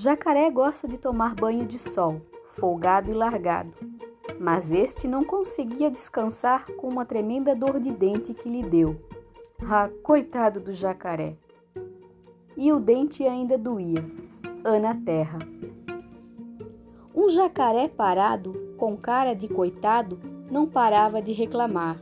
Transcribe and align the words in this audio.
Jacaré 0.00 0.48
gosta 0.48 0.86
de 0.86 0.96
tomar 0.96 1.34
banho 1.34 1.66
de 1.66 1.76
sol, 1.76 2.22
folgado 2.54 3.10
e 3.10 3.14
largado, 3.14 3.74
mas 4.38 4.70
este 4.70 5.08
não 5.08 5.24
conseguia 5.24 5.90
descansar 5.90 6.66
com 6.76 6.86
uma 6.86 7.04
tremenda 7.04 7.52
dor 7.52 7.80
de 7.80 7.90
dente 7.90 8.32
que 8.32 8.48
lhe 8.48 8.62
deu. 8.62 8.94
Ah, 9.60 9.90
coitado 10.04 10.60
do 10.60 10.72
jacaré! 10.72 11.36
E 12.56 12.72
o 12.72 12.78
dente 12.78 13.26
ainda 13.26 13.58
doía. 13.58 14.04
Ana 14.62 14.94
Terra. 15.04 15.40
Um 17.12 17.28
jacaré 17.28 17.88
parado, 17.88 18.54
com 18.76 18.96
cara 18.96 19.34
de 19.34 19.48
coitado, 19.48 20.20
não 20.48 20.64
parava 20.64 21.20
de 21.20 21.32
reclamar. 21.32 22.00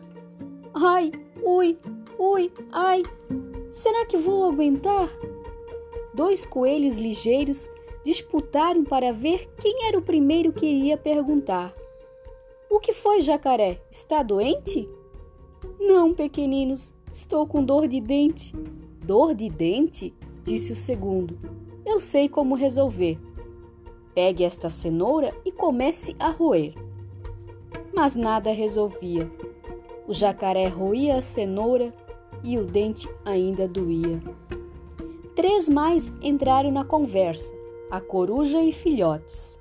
Ai, 0.74 1.12
ui, 1.42 1.78
ui, 2.18 2.52
ai! 2.70 3.02
Será 3.72 4.04
que 4.04 4.18
vou 4.18 4.44
aguentar? 4.44 5.08
Dois 6.12 6.44
coelhos 6.44 6.98
ligeiros 6.98 7.70
disputaram 8.06 8.84
para 8.84 9.12
ver 9.12 9.48
quem 9.60 9.88
era 9.88 9.98
o 9.98 10.02
primeiro 10.02 10.52
que 10.52 10.64
iria 10.64 10.96
perguntar. 10.96 11.74
O 12.70 12.78
que 12.78 12.92
foi, 12.92 13.20
jacaré? 13.20 13.82
Está 13.90 14.22
doente? 14.22 14.88
Não, 15.80 16.14
pequeninos, 16.14 16.94
estou 17.12 17.48
com 17.48 17.64
dor 17.64 17.88
de 17.88 18.00
dente. 18.00 18.54
Dor 19.04 19.34
de 19.34 19.50
dente? 19.50 20.14
disse 20.44 20.72
o 20.72 20.76
segundo. 20.76 21.36
Eu 21.84 21.98
sei 21.98 22.28
como 22.28 22.54
resolver. 22.54 23.18
Pegue 24.14 24.44
esta 24.44 24.70
cenoura 24.70 25.34
e 25.44 25.50
comece 25.50 26.14
a 26.20 26.30
roer. 26.30 26.74
Mas 27.92 28.14
nada 28.14 28.52
resolvia. 28.52 29.28
O 30.06 30.12
jacaré 30.12 30.68
roía 30.68 31.16
a 31.16 31.20
cenoura 31.20 31.92
e 32.44 32.56
o 32.56 32.64
dente 32.64 33.08
ainda 33.24 33.66
doía. 33.66 34.22
Três 35.34 35.68
mais 35.68 36.12
entraram 36.22 36.70
na 36.70 36.84
conversa 36.84 37.65
a 37.90 38.00
coruja 38.00 38.60
e 38.60 38.72
filhotes. 38.72 39.58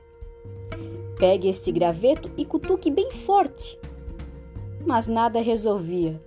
Pegue 1.17 1.47
este 1.47 1.71
graveto 1.71 2.29
e 2.35 2.43
cutuque 2.43 2.89
bem 2.89 3.11
forte. 3.11 3.79
Mas 4.85 5.07
nada 5.07 5.39
resolvia. 5.39 6.19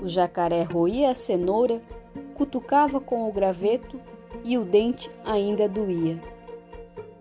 O 0.00 0.08
jacaré 0.08 0.62
roía 0.62 1.10
a 1.10 1.14
cenoura, 1.14 1.80
cutucava 2.34 3.00
com 3.00 3.28
o 3.28 3.32
graveto 3.32 4.00
e 4.44 4.58
o 4.58 4.64
dente 4.64 5.10
ainda 5.24 5.68
doía. 5.68 6.20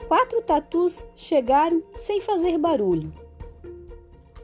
Quatro 0.08 0.42
tatus 0.42 1.06
chegaram 1.16 1.84
sem 1.94 2.20
fazer 2.20 2.58
barulho. 2.58 3.14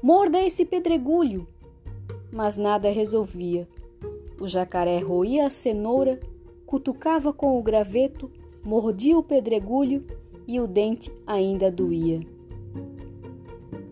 Morda 0.01 0.39
esse 0.39 0.63
pedregulho! 0.63 1.47
Mas 2.31 2.55
nada 2.55 2.89
resolvia. 2.89 3.67
O 4.39 4.47
jacaré 4.47 4.99
roía 4.99 5.47
a 5.47 5.49
cenoura, 5.49 6.19
cutucava 6.65 7.33
com 7.33 7.57
o 7.57 7.63
graveto 7.63 8.31
mordia 8.67 9.17
o 9.17 9.23
pedregulho 9.23 10.05
e 10.45 10.59
o 10.59 10.67
dente 10.67 11.09
ainda 11.25 11.71
doía. 11.71 12.19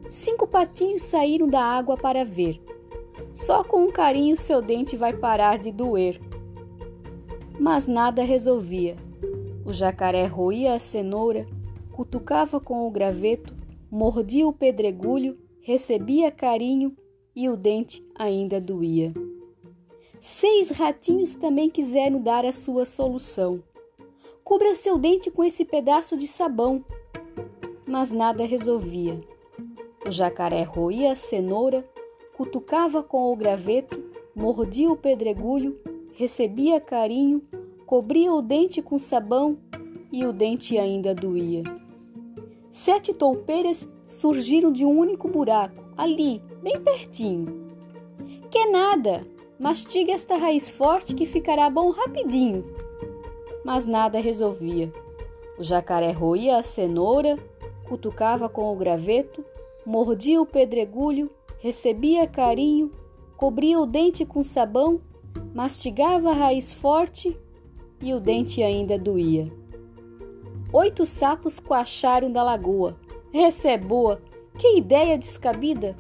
Cinco 0.09 0.45
patinhos 0.45 1.01
saíram 1.01 1.47
da 1.47 1.61
água 1.61 1.95
para 1.95 2.25
ver. 2.25 2.61
Só 3.33 3.63
com 3.63 3.85
um 3.85 3.89
carinho 3.89 4.35
seu 4.35 4.61
dente 4.61 4.97
vai 4.97 5.15
parar 5.15 5.59
de 5.59 5.71
doer. 5.71 6.19
Mas 7.57 7.87
nada 7.87 8.21
resolvia. 8.21 8.97
O 9.65 9.71
jacaré 9.71 10.25
roía 10.25 10.73
a 10.73 10.79
cenoura, 10.79 11.45
cutucava 11.93 12.59
com 12.59 12.85
o 12.85 12.91
graveto, 12.91 13.55
mordia 13.89 14.45
o 14.45 14.51
pedregulho, 14.51 15.31
recebia 15.61 16.29
carinho 16.29 16.93
e 17.33 17.47
o 17.47 17.55
dente 17.55 18.05
ainda 18.13 18.59
doía. 18.59 19.07
Seis 20.19 20.69
ratinhos 20.69 21.33
também 21.33 21.69
quiseram 21.69 22.21
dar 22.21 22.45
a 22.45 22.51
sua 22.51 22.83
solução. 22.83 23.63
Cubra 24.45 24.75
seu 24.75 24.99
dente 24.99 25.31
com 25.31 25.43
esse 25.43 25.65
pedaço 25.65 26.15
de 26.15 26.27
sabão. 26.27 26.85
Mas 27.83 28.11
nada 28.11 28.45
resolvia. 28.45 29.17
O 30.07 30.11
jacaré 30.11 30.61
roía 30.61 31.13
a 31.13 31.15
cenoura, 31.15 31.83
cutucava 32.37 33.01
com 33.01 33.33
o 33.33 33.35
graveto, 33.35 33.99
mordia 34.35 34.91
o 34.91 34.95
pedregulho, 34.95 35.73
recebia 36.13 36.79
carinho, 36.79 37.41
cobria 37.87 38.31
o 38.31 38.39
dente 38.39 38.83
com 38.83 38.99
sabão 38.99 39.57
e 40.11 40.23
o 40.27 40.31
dente 40.31 40.77
ainda 40.77 41.15
doía. 41.15 41.63
Sete 42.69 43.15
toupeiras 43.15 43.89
surgiram 44.05 44.71
de 44.71 44.85
um 44.85 44.95
único 44.95 45.27
buraco, 45.27 45.83
ali, 45.97 46.39
bem 46.61 46.79
pertinho. 46.79 47.65
Que 48.51 48.67
nada! 48.67 49.23
Mastiga 49.57 50.11
esta 50.11 50.35
raiz 50.35 50.69
forte 50.69 51.15
que 51.15 51.25
ficará 51.25 51.67
bom 51.67 51.89
rapidinho 51.89 52.84
mas 53.65 53.87
nada 53.87 54.19
resolvia. 54.19 54.91
O 55.57 55.63
jacaré 55.63 56.11
roía 56.11 56.57
a 56.57 56.61
cenoura, 56.61 57.35
cutucava 57.89 58.47
com 58.47 58.71
o 58.71 58.75
graveto, 58.75 59.43
mordia 59.83 60.39
o 60.39 60.45
pedregulho, 60.45 61.27
recebia 61.57 62.27
carinho, 62.27 62.91
cobria 63.35 63.79
o 63.79 63.87
dente 63.87 64.23
com 64.23 64.43
sabão, 64.43 65.01
mastigava 65.53 66.29
a 66.29 66.33
raiz 66.33 66.71
forte 66.71 67.35
e 67.99 68.13
o 68.13 68.19
dente 68.19 68.61
ainda 68.61 68.99
doía. 68.99 69.51
Oito 70.71 71.03
sapos 71.03 71.59
coacharam 71.59 72.31
da 72.31 72.43
lagoa. 72.43 72.95
Essa 73.33 73.69
é 73.69 73.77
boa! 73.77 74.21
Que 74.57 74.77
ideia 74.77 75.17
descabida! 75.17 75.95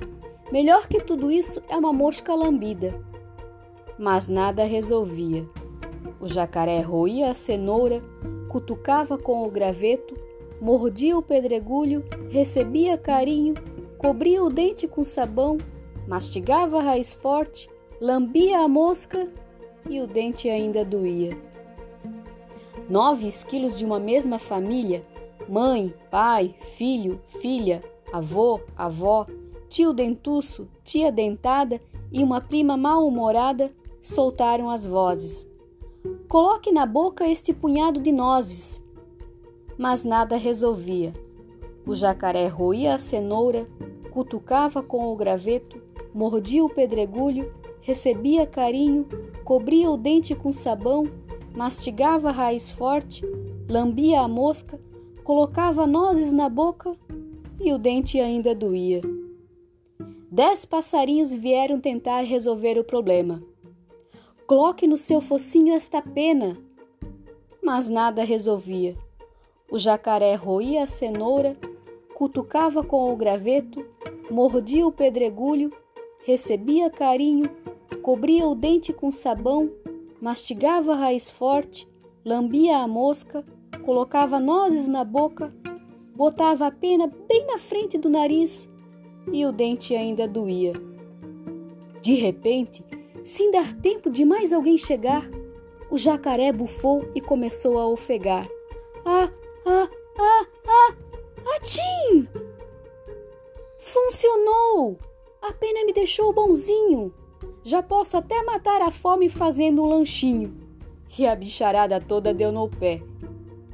Melhor 0.51 0.87
que 0.87 0.99
tudo 0.99 1.31
isso 1.31 1.63
é 1.67 1.75
uma 1.75 1.91
mosca 1.91 2.35
lambida. 2.35 2.91
Mas 3.97 4.27
nada 4.27 4.63
resolvia. 4.63 5.47
O 6.19 6.27
jacaré 6.27 6.79
roía 6.81 7.29
a 7.29 7.33
cenoura, 7.33 8.01
cutucava 8.49 9.17
com 9.17 9.45
o 9.45 9.51
graveto, 9.51 10.13
mordia 10.61 11.17
o 11.17 11.21
pedregulho, 11.21 12.03
recebia 12.29 12.97
carinho, 12.97 13.53
cobria 13.97 14.43
o 14.43 14.49
dente 14.49 14.87
com 14.87 15.03
sabão, 15.03 15.57
mastigava 16.07 16.79
a 16.79 16.81
raiz 16.81 17.13
forte, 17.13 17.69
lambia 17.99 18.59
a 18.59 18.67
mosca 18.67 19.27
e 19.89 19.99
o 20.01 20.07
dente 20.07 20.49
ainda 20.49 20.85
doía. 20.85 21.35
Nove 22.89 23.27
esquilos 23.27 23.77
de 23.77 23.83
uma 23.83 23.99
mesma 23.99 24.39
família, 24.39 25.01
mãe, 25.49 25.93
pai, 26.09 26.55
filho, 26.61 27.19
filha, 27.27 27.81
avô, 28.13 28.61
avó, 28.75 29.25
tio 29.67 29.91
dentuço, 29.91 30.67
tia 30.83 31.11
dentada 31.11 31.79
e 32.11 32.23
uma 32.23 32.39
prima 32.39 32.77
mal-humorada 32.77 33.67
soltaram 33.99 34.69
as 34.69 34.85
vozes. 34.85 35.47
Coloque 36.35 36.69
na 36.69 36.85
boca 36.85 37.25
este 37.25 37.53
punhado 37.53 37.97
de 37.97 38.11
nozes. 38.11 38.83
Mas 39.77 40.03
nada 40.03 40.35
resolvia. 40.35 41.13
O 41.87 41.95
jacaré 41.95 42.47
roía 42.47 42.93
a 42.93 42.97
cenoura, 42.97 43.63
cutucava 44.11 44.83
com 44.83 45.07
o 45.07 45.15
graveto, 45.15 45.81
mordia 46.13 46.61
o 46.65 46.69
pedregulho, 46.69 47.49
recebia 47.79 48.45
carinho, 48.45 49.07
cobria 49.45 49.89
o 49.89 49.95
dente 49.95 50.35
com 50.35 50.51
sabão, 50.51 51.05
mastigava 51.55 52.27
a 52.27 52.33
raiz 52.33 52.69
forte, 52.69 53.25
lambia 53.69 54.19
a 54.19 54.27
mosca, 54.27 54.77
colocava 55.23 55.87
nozes 55.87 56.33
na 56.33 56.49
boca 56.49 56.91
e 57.61 57.71
o 57.71 57.77
dente 57.77 58.19
ainda 58.19 58.53
doía. 58.53 58.99
Dez 60.29 60.65
passarinhos 60.65 61.33
vieram 61.33 61.79
tentar 61.79 62.25
resolver 62.25 62.77
o 62.77 62.83
problema. 62.83 63.41
Coloque 64.47 64.85
no 64.87 64.95
seu 64.95 65.19
focinho 65.19 65.73
esta 65.73 66.03
pena. 66.03 66.55
Mas 67.63 67.89
nada 67.89 68.23
resolvia. 68.23 68.95
O 69.71 69.77
jacaré 69.79 70.35
roía 70.35 70.83
a 70.83 70.85
cenoura, 70.85 71.53
cutucava 72.13 72.83
com 72.83 73.11
o 73.11 73.15
graveto, 73.15 73.83
mordia 74.29 74.85
o 74.85 74.91
pedregulho, 74.91 75.71
recebia 76.23 76.91
carinho, 76.91 77.45
cobria 78.03 78.47
o 78.47 78.53
dente 78.53 78.93
com 78.93 79.09
sabão, 79.09 79.71
mastigava 80.21 80.93
a 80.93 80.97
raiz 80.97 81.31
forte, 81.31 81.87
lambia 82.23 82.77
a 82.77 82.87
mosca, 82.87 83.43
colocava 83.83 84.39
nozes 84.39 84.87
na 84.87 85.03
boca, 85.03 85.49
botava 86.15 86.67
a 86.67 86.71
pena 86.71 87.11
bem 87.27 87.47
na 87.47 87.57
frente 87.57 87.97
do 87.97 88.09
nariz 88.09 88.69
e 89.33 89.43
o 89.43 89.51
dente 89.51 89.95
ainda 89.95 90.27
doía. 90.27 90.73
De 91.99 92.13
repente, 92.13 92.83
sem 93.25 93.49
dar 93.49 93.73
tempo 93.73 94.09
de 94.09 94.23
mais 94.23 94.53
alguém 94.53 94.77
chegar, 94.77 95.27
o 95.89 95.97
jacaré 95.97 96.51
bufou 96.51 97.09
e 97.15 97.19
começou 97.19 97.79
a 97.79 97.87
ofegar. 97.87 98.47
Ah, 99.03 99.31
ah, 99.65 99.89
ah, 100.17 100.45
ah! 100.67 100.95
Atim! 101.55 102.27
Funcionou! 103.79 104.97
A 105.41 105.51
pena 105.51 105.83
me 105.85 105.91
deixou 105.91 106.31
bonzinho. 106.31 107.11
Já 107.63 107.81
posso 107.81 108.15
até 108.15 108.43
matar 108.43 108.81
a 108.81 108.91
fome 108.91 109.27
fazendo 109.27 109.83
um 109.83 109.87
lanchinho. 109.87 110.55
E 111.17 111.25
a 111.25 111.35
bicharada 111.35 111.99
toda 111.99 112.33
deu 112.33 112.51
no 112.51 112.69
pé. 112.69 113.01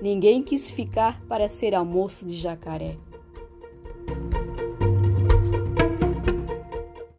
Ninguém 0.01 0.41
quis 0.41 0.69
ficar 0.69 1.21
para 1.25 1.49
ser 1.49 1.75
almoço 1.75 2.25
de 2.25 2.35
jacaré. 2.35 2.97